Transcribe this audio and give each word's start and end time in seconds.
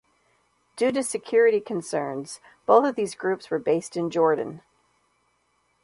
Due 0.77 0.91
to 0.91 1.03
security 1.03 1.59
concerns, 1.59 2.39
both 2.65 2.87
of 2.87 2.95
these 2.95 3.13
groups 3.13 3.51
were 3.51 3.59
based 3.59 3.95
in 3.95 4.09
Jordan. 4.09 4.63